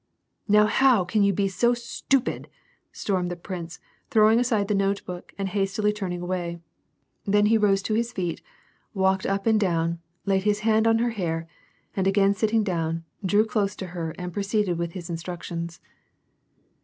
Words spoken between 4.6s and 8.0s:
the note book and hastily turning away; then he rose to